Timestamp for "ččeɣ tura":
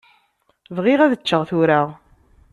1.21-1.81